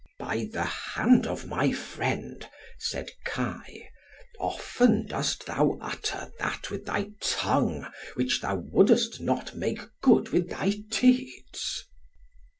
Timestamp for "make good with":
9.55-10.49